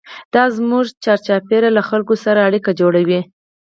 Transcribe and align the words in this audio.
دا 0.33 0.43
زموږ 0.57 0.85
چارچاپېره 1.03 1.69
له 1.77 1.81
خلکو 1.89 2.15
سره 2.25 2.39
اړیکې 2.47 2.71
جوړوي. 2.79 3.21